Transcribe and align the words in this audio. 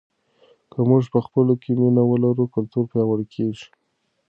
که 0.71 0.79
موږ 0.89 1.03
په 1.13 1.19
خپلو 1.25 1.53
کې 1.61 1.71
مینه 1.79 2.03
ولرو 2.11 2.51
کلتور 2.55 2.83
پیاوړی 2.91 3.25
کیږي. 3.33 3.67